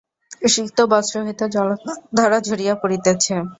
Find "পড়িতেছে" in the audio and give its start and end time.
2.81-3.33